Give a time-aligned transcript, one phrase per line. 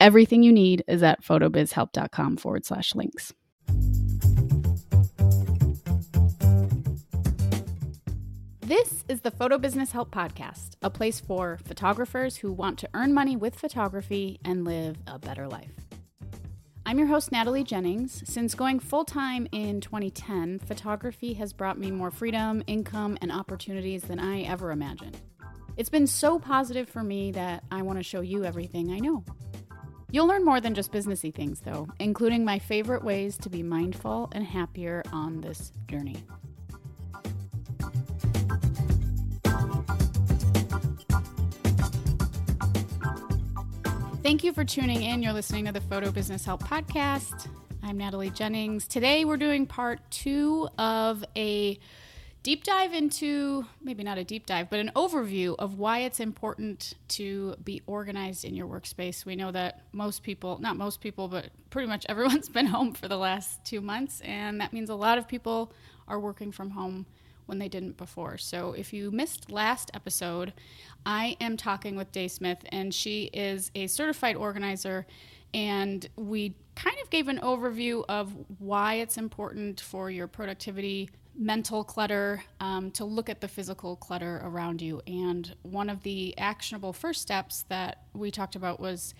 [0.00, 3.34] Everything you need is at photobizhelp.com forward slash links.
[8.60, 13.12] This is the Photo Business Help Podcast, a place for photographers who want to earn
[13.12, 15.72] money with photography and live a better life.
[16.86, 18.22] I'm your host, Natalie Jennings.
[18.24, 24.04] Since going full time in 2010, photography has brought me more freedom, income, and opportunities
[24.04, 25.18] than I ever imagined.
[25.76, 29.24] It's been so positive for me that I want to show you everything I know.
[30.12, 34.28] You'll learn more than just businessy things, though, including my favorite ways to be mindful
[34.32, 36.24] and happier on this journey.
[44.22, 45.22] Thank you for tuning in.
[45.22, 47.48] You're listening to the Photo Business Help Podcast.
[47.82, 48.88] I'm Natalie Jennings.
[48.88, 51.78] Today we're doing part two of a
[52.42, 56.94] deep dive into maybe not a deep dive, but an overview of why it's important
[57.08, 59.24] to be organized in your workspace.
[59.24, 63.08] We know that most people, not most people, but pretty much everyone's been home for
[63.08, 65.72] the last two months, and that means a lot of people
[66.08, 67.06] are working from home
[67.46, 68.38] when they didn't before.
[68.38, 70.52] So if you missed last episode,
[71.04, 75.06] I am talking with Day Smith, and she is a certified organizer.
[75.52, 81.84] And we kind of gave an overview of why it's important for your productivity mental
[81.84, 85.00] clutter um, to look at the physical clutter around you.
[85.06, 89.14] And one of the actionable first steps that we talked about was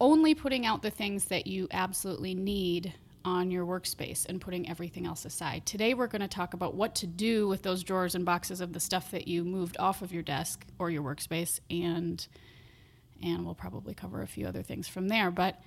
[0.00, 2.92] only putting out the things that you absolutely need
[3.24, 5.64] on your workspace and putting everything else aside.
[5.64, 8.72] Today, we're going to talk about what to do with those drawers and boxes of
[8.72, 12.26] the stuff that you moved off of your desk or your workspace, and
[13.22, 15.30] and we'll probably cover a few other things from there.
[15.30, 15.62] But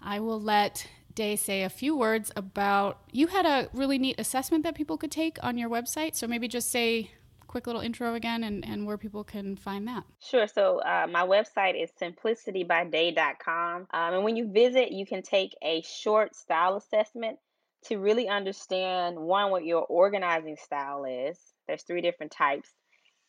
[0.00, 4.64] I will let Day say a few words about you had a really neat assessment
[4.64, 6.14] that people could take on your website.
[6.14, 7.10] So maybe just say
[7.54, 10.02] quick little intro again and, and where people can find that.
[10.20, 10.48] Sure.
[10.48, 13.86] So uh, my website is simplicitybyday.com.
[13.92, 17.38] Um, and when you visit, you can take a short style assessment
[17.84, 21.38] to really understand one, what your organizing style is.
[21.68, 22.70] There's three different types,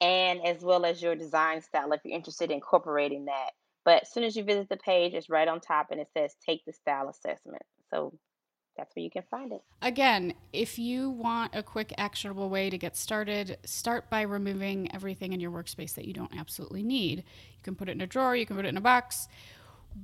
[0.01, 3.51] and as well as your design style if you're interested in incorporating that.
[3.85, 6.35] But as soon as you visit the page, it's right on top and it says
[6.45, 7.61] take the style assessment.
[7.91, 8.17] So
[8.75, 9.61] that's where you can find it.
[9.81, 15.31] Again, if you want a quick, actionable way to get started, start by removing everything
[15.31, 17.19] in your workspace that you don't absolutely need.
[17.19, 19.27] You can put it in a drawer, you can put it in a box.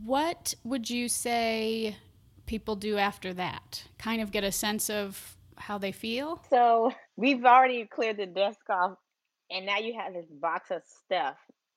[0.06, 1.98] What would you say
[2.46, 3.84] people do after that?
[3.98, 6.42] Kind of get a sense of how they feel?
[6.50, 8.98] So we've already cleared the desk off,
[9.50, 11.36] and now you have this box of stuff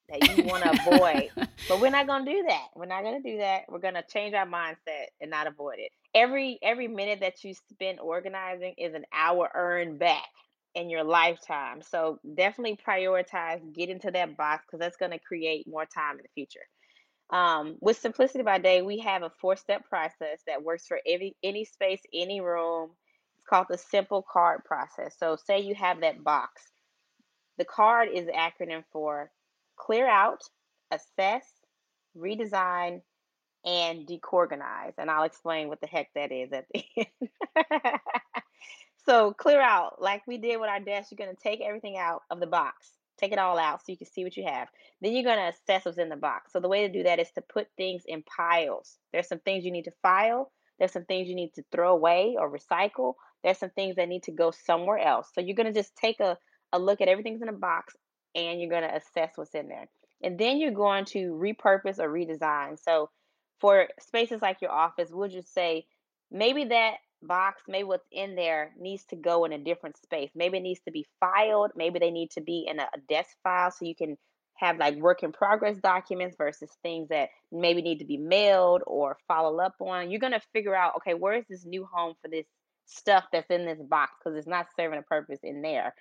[0.08, 1.30] that you want to avoid.
[1.68, 2.66] but we're not going to do that.
[2.74, 3.62] We're not going to do that.
[3.68, 5.90] We're going to change our mindset and not avoid it.
[6.14, 10.24] Every every minute that you spend organizing is an hour earned back
[10.74, 11.82] in your lifetime.
[11.82, 16.22] So definitely prioritize getting to that box because that's going to create more time in
[16.22, 16.66] the future.
[17.30, 21.64] Um, with Simplicity by Day, we have a four-step process that works for every any
[21.64, 22.90] space, any room.
[23.38, 25.16] It's called the simple card process.
[25.18, 26.62] So say you have that box.
[27.56, 29.30] The card is the acronym for
[29.76, 30.42] clear out,
[30.90, 31.44] assess,
[32.16, 33.00] redesign,
[33.64, 34.94] and decorganize.
[34.98, 38.00] And I'll explain what the heck that is at the end.
[39.06, 42.22] so, clear out, like we did with our desk, you're going to take everything out
[42.30, 42.90] of the box.
[43.18, 44.68] Take it all out so you can see what you have.
[45.00, 46.52] Then you're going to assess what's in the box.
[46.52, 48.98] So, the way to do that is to put things in piles.
[49.12, 52.36] There's some things you need to file, there's some things you need to throw away
[52.38, 55.30] or recycle, there's some things that need to go somewhere else.
[55.34, 56.36] So, you're going to just take a,
[56.72, 57.94] a look at everything's in a box
[58.34, 59.88] and you're going to assess what's in there.
[60.22, 62.82] And then you're going to repurpose or redesign.
[62.82, 63.10] So
[63.60, 65.86] for spaces like your office, we'll just say
[66.30, 70.30] maybe that box, maybe what's in there needs to go in a different space.
[70.34, 71.72] Maybe it needs to be filed.
[71.76, 74.16] Maybe they need to be in a, desk file so you can
[74.56, 79.18] have like work in progress documents versus things that maybe need to be mailed or
[79.26, 80.10] follow up on.
[80.10, 82.46] You're going to figure out, okay, where is this new home for this
[82.86, 85.94] stuff that's in this box because it's not serving a purpose in there.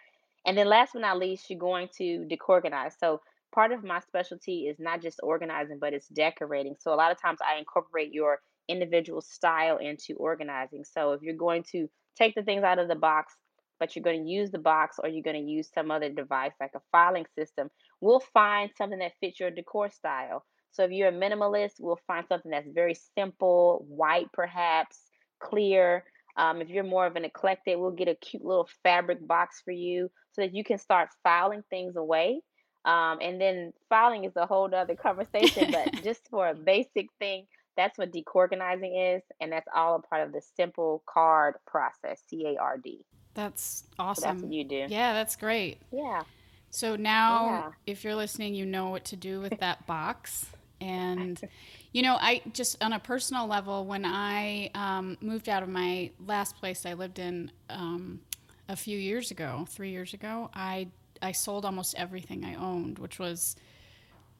[0.45, 2.93] And then last but not least, you're going to decorganize.
[2.99, 3.21] So
[3.53, 6.75] part of my specialty is not just organizing, but it's decorating.
[6.79, 10.83] So a lot of times I incorporate your individual style into organizing.
[10.83, 13.33] So if you're going to take the things out of the box,
[13.79, 16.53] but you're going to use the box or you're going to use some other device
[16.59, 17.69] like a filing system,
[18.01, 20.45] we'll find something that fits your decor style.
[20.71, 24.99] So if you're a minimalist, we'll find something that's very simple, white perhaps,
[25.39, 26.03] clear.
[26.35, 29.71] Um, if you're more of an eclectic, we'll get a cute little fabric box for
[29.71, 32.41] you so that you can start filing things away.
[32.85, 37.45] Um, and then filing is a whole other conversation, but just for a basic thing,
[37.77, 42.45] that's what decorganizing is, and that's all a part of the simple card process, C
[42.45, 43.05] A R D.
[43.35, 44.41] That's So that's awesome.
[44.43, 44.85] what you do.
[44.89, 45.79] Yeah, that's great.
[45.91, 46.23] Yeah,
[46.69, 47.71] So now, yeah.
[47.87, 50.45] if you're listening, you know what to do with that box.
[50.81, 51.39] And,
[51.93, 56.11] you know, I just on a personal level, when I um, moved out of my
[56.25, 58.19] last place I lived in um,
[58.67, 60.87] a few years ago, three years ago, I
[61.21, 63.55] I sold almost everything I owned, which was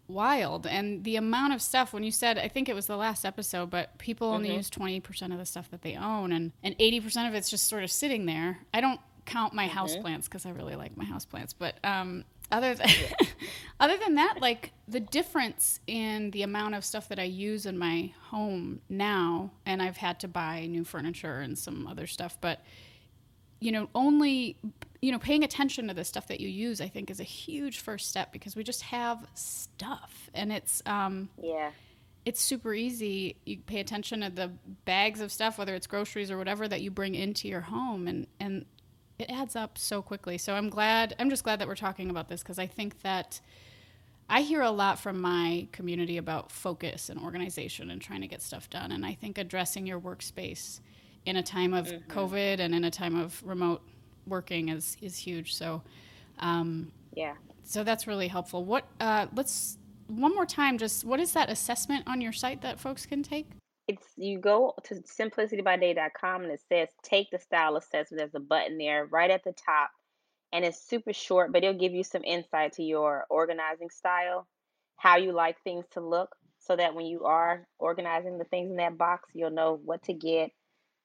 [0.07, 0.67] wild.
[0.67, 3.69] And the amount of stuff when you said, I think it was the last episode,
[3.69, 6.75] but people only hmm use twenty percent of the stuff that they own, and and
[6.79, 8.59] eighty percent of it's just sort of sitting there.
[8.73, 11.75] I don't count my house hmm plants because I really like my house plants, but
[11.85, 12.89] um, other than
[13.79, 17.77] other than that, like the difference in the amount of stuff that I use in
[17.77, 22.61] my home now, and I've had to buy new furniture and some other stuff, but
[23.59, 24.57] you know, only
[25.01, 27.79] you know, paying attention to the stuff that you use, I think, is a huge
[27.79, 31.71] first step because we just have stuff, and it's um, Yeah.
[32.25, 33.35] it's super easy.
[33.45, 34.51] You pay attention to the
[34.85, 38.27] bags of stuff, whether it's groceries or whatever that you bring into your home, and
[38.39, 38.65] and
[39.19, 40.38] it adds up so quickly.
[40.38, 41.15] So I'm glad.
[41.19, 43.39] I'm just glad that we're talking about this because I think that
[44.30, 48.42] I hear a lot from my community about focus and organization and trying to get
[48.42, 48.92] stuff done.
[48.92, 50.80] And I think addressing your workspace
[51.25, 53.81] in a time of hmm COVID and in a time of remote
[54.27, 55.54] working is is huge.
[55.56, 55.83] So
[56.39, 57.36] um, Yeah.
[57.63, 58.63] so that's really helpful.
[58.65, 59.77] What uh, let's
[60.07, 60.77] one more time.
[60.77, 63.50] Just what is that assessment on your site that folks can take?
[63.88, 68.19] It's you go to simplicitybyday.com and it says take the style assessment.
[68.19, 69.91] There's a button there right at the top,
[70.51, 74.47] and it's super short, but it'll give you some insight to your organizing style,
[74.95, 78.77] how you like things to look, so that when you are organizing the things in
[78.77, 80.51] that box, you'll know what to get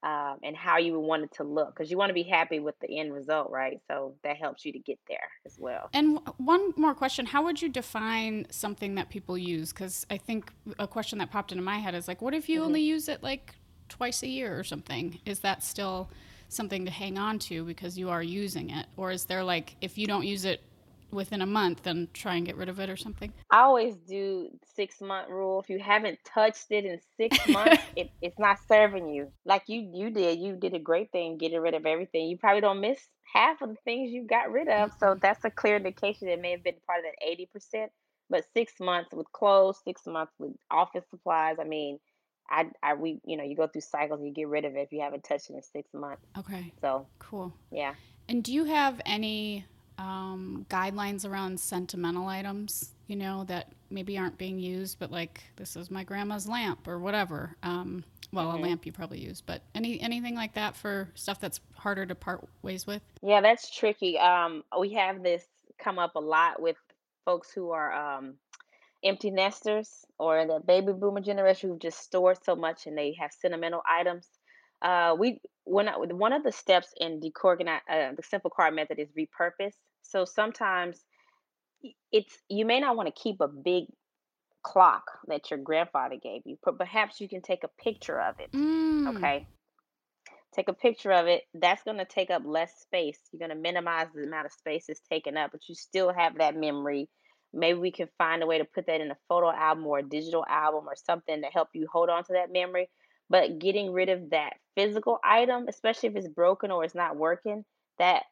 [0.03, 1.75] um, and how you would want it to look.
[1.75, 3.81] Because you want to be happy with the end result, right?
[3.89, 5.91] So that helps you to get there as well.
[5.93, 9.73] And w- one more question: How would you define something that people use?
[9.73, 12.63] Because I think a question that popped into my head is like, what if you
[12.63, 13.55] hmm only use it like
[13.89, 15.19] twice a year or something?
[15.27, 16.11] Is that still
[16.49, 19.99] something to hang on to because you are using it, or is there like if
[19.99, 20.63] you don't use it
[21.11, 23.33] within a month, then try and get rid of it or something?
[23.51, 25.61] I always do six month rule.
[25.61, 29.33] If you haven't touched it in six months, it, it's not serving you.
[29.45, 30.39] Like you you did.
[30.39, 32.29] You did a great thing getting rid of everything.
[32.29, 33.01] You probably don't miss
[33.33, 34.93] half of the things you got rid of.
[34.99, 37.91] So that's a clear indication it may have been part of that eighty percent.
[38.31, 41.57] But six months with clothes, six months with office supplies.
[41.59, 41.99] I mean,
[42.51, 44.93] I I we you know, you go through cycles, you get rid of it if
[44.93, 46.23] you haven't touched it in six months.
[46.39, 47.55] okay, So cool.
[47.71, 47.95] yeah.
[48.29, 49.65] And do you have any
[49.99, 55.77] um, guidelines around sentimental items, you know, that maybe aren't being used, but like this
[55.77, 57.57] is my grandma's lamp or whatever?
[57.63, 61.41] Um, well, a hmm lamp you probably use, but any anything like that for stuff
[61.41, 63.03] that's harder to part ways with?
[63.23, 64.19] Yeah, that's tricky.
[64.19, 65.45] Um, we have this
[65.79, 66.77] come up a lot with
[67.25, 68.39] folks who are um
[69.05, 73.33] empty nesters or the baby boomer generation who've just stored so much and they have
[73.33, 74.29] sentimental items.
[74.83, 78.99] Uh, we when I, one of the steps in decorganize uh, the simple card method
[78.99, 79.75] is repurpose.
[80.03, 81.05] So sometimes
[82.13, 83.85] it's you may not want to keep a big
[84.63, 88.51] clock that your grandfather gave you, but perhaps you can take a picture of it.
[88.55, 89.47] Mm, Okay,
[90.55, 91.43] take a picture of it.
[91.55, 93.19] That's going to take up less space.
[93.33, 96.39] You're going to minimize the amount of space it's taken up, but you still have
[96.39, 97.09] that memory.
[97.53, 100.03] Maybe we can find a way to put that in a photo album or a
[100.03, 102.91] digital album or something to help you hold on to that memory.
[103.31, 107.65] But getting rid of that physical item, especially if it's broken or it's not working,
[107.99, 108.23] that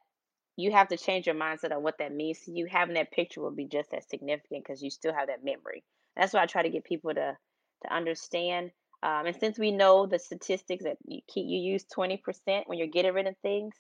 [0.56, 2.66] you have to change your mindset on what that means to you.
[2.66, 5.84] Having that picture will be just as significant because you still have that memory.
[6.16, 7.36] That's why I try to get people to
[7.82, 8.70] to understand.
[9.02, 12.78] Um, and since we know the statistics that you keep, you use twenty percent when
[12.78, 13.74] you're getting rid of things,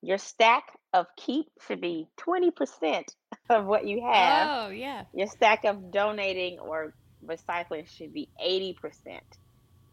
[0.00, 3.12] your stack of keep should be twenty percent
[3.50, 4.48] of what you have.
[4.50, 5.04] Oh, yeah.
[5.12, 9.24] Your stack of donating or recycling should be eighty percent,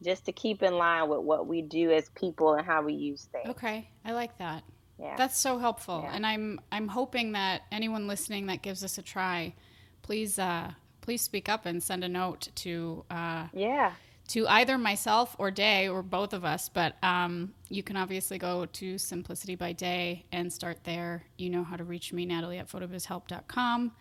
[0.04, 3.28] just to keep in line with what we do as people and how we use
[3.32, 3.50] things.
[3.50, 4.64] Okay, I like that.
[5.00, 8.98] Yeah, That's so helpful, yeah, and I'm I'm hoping that anyone listening that gives us
[8.98, 9.56] a try,
[10.04, 13.94] please uh, please speak up and send a note to uh, yeah.
[14.30, 16.70] to either myself or Day or both of us.
[16.70, 21.24] But um, you can obviously go to Simplicity by Day and start there.
[21.38, 23.92] You know how to reach me, Natalie at photobizhelp.com.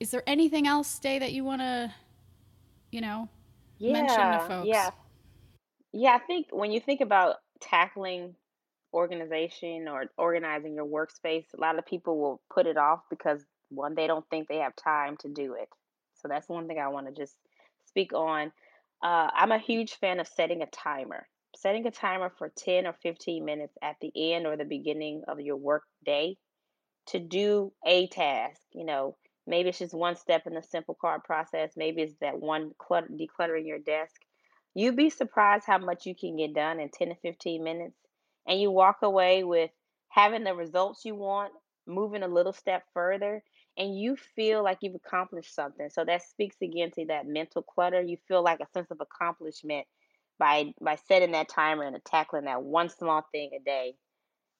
[0.00, 1.92] Is there anything else, Day, that you want to
[2.90, 3.28] you know
[3.80, 4.68] mention to Yeah, folks?
[4.68, 4.90] yeah,
[5.92, 6.14] yeah.
[6.14, 8.34] I think when you think about tackling
[8.92, 13.94] organization or organizing your workspace, a lot of people will put it off because one,
[13.94, 15.68] they don't think they have time to do it.
[16.20, 17.34] So that's one thing I want to just
[17.86, 18.52] speak on.
[19.02, 21.26] Uh, I'm a huge fan of setting a timer.
[21.56, 25.40] Setting a timer for 10 or 15 minutes at the end or the beginning of
[25.40, 26.36] your work day
[27.06, 28.60] to do a task.
[28.72, 29.16] You know,
[29.46, 31.72] maybe it's just one step in the simple card process.
[31.76, 34.20] Maybe it's that one clutter, decluttering your desk.
[34.74, 37.96] You'd be surprised how much you can get done in 10 to 15 minutes.
[38.46, 39.70] And you walk away with
[40.08, 41.52] having the results you want,
[41.86, 43.42] moving a little step further,
[43.76, 45.88] and you feel like you've accomplished something.
[45.90, 48.00] So that speaks again to that mental clutter.
[48.00, 49.86] You feel like a sense of accomplishment
[50.38, 53.94] by by setting that timer and tackling that one small thing a day.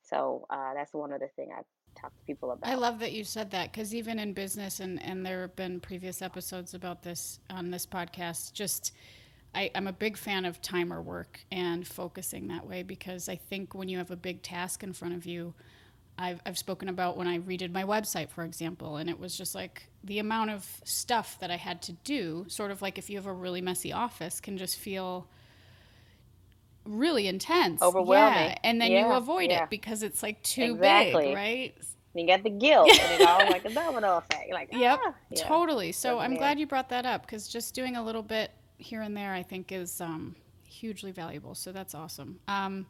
[0.02, 1.62] So uh, that's one other thing I
[2.00, 2.70] talk to people about.
[2.70, 5.80] I love that you said that because even in business, and and there have been
[5.80, 8.52] previous episodes about this on this podcast.
[8.52, 8.92] Just
[9.54, 13.74] I, I'm a big fan of timer work and focusing that way because I think
[13.74, 15.54] when you have a big task in front of you,
[16.16, 19.54] I've, I've spoken about when I redid my website, for example, and it was just
[19.54, 23.16] like the amount of stuff that I had to do, sort of like if you
[23.16, 25.26] have a really messy office, can just feel
[26.84, 27.82] really intense.
[27.82, 28.50] Overwhelming.
[28.50, 28.58] Yeah.
[28.64, 29.64] And then you avoid yeah.
[29.64, 31.26] it because it's like too Exactly.
[31.28, 31.74] big, right?
[32.14, 34.50] You got the guilt, and it all like a domino effect.
[34.52, 35.44] Like, Yep, ah, yeah.
[35.48, 35.92] totally.
[35.92, 36.40] So Doesn't I'm matter.
[36.40, 39.42] glad you brought that up because just doing a little bit here and there, I
[39.42, 40.34] think, is um,
[40.64, 41.54] hugely valuable.
[41.54, 42.40] So that's awesome.
[42.48, 42.86] Um,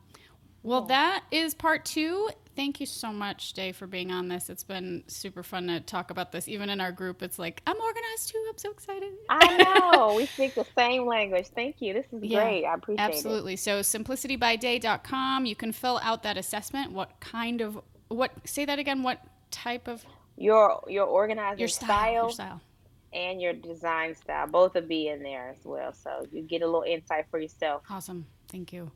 [0.63, 2.29] well, that is part two.
[2.55, 4.51] Thank you so much, Day, for being on this.
[4.51, 6.49] It's been super fun to talk about this.
[6.49, 8.45] Even in our group, it's like, I'm organized too.
[8.51, 9.13] I'm so excited.
[9.31, 10.15] I know.
[10.17, 11.47] We speak the same language.
[11.55, 11.95] Thank you.
[11.95, 12.65] This is Yeah, great.
[12.67, 13.15] I appreciate it.
[13.15, 13.57] Absolutely.
[13.57, 15.47] So simplicitybyday.com.
[15.47, 16.93] You can fill out that assessment.
[16.93, 18.33] What kind of what?
[18.45, 19.03] Say that again.
[19.03, 20.05] What type of
[20.37, 21.89] Your your organizing your style?
[21.89, 22.61] style, Your style.
[23.13, 25.93] And your design style both will be in there as well.
[25.93, 27.83] So you get a little insight for yourself.
[27.91, 28.27] Awesome.
[28.49, 28.91] Thank you.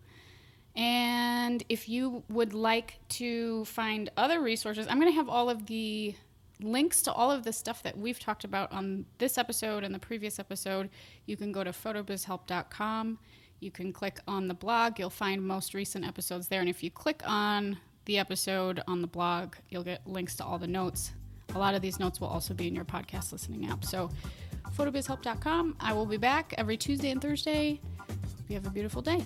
[0.76, 5.66] And if you would like to find other resources, I'm going to have all of
[5.66, 6.14] the
[6.60, 9.98] links to all of the stuff that we've talked about on this episode and the
[9.98, 10.90] previous episode.
[11.26, 13.18] You can go to photobizhelp.com.
[13.60, 14.98] You can click on the blog.
[14.98, 16.60] You'll find most recent episodes there.
[16.60, 20.58] And if you click on the episode on the blog, you'll get links to all
[20.58, 21.12] the notes.
[21.54, 23.84] A lot of these notes will also be in your podcast listening app.
[23.84, 24.10] So,
[24.76, 25.76] photobizhelp.com.
[25.80, 27.80] I will be back every Tuesday and Thursday.
[27.98, 29.24] Hope you have a beautiful day.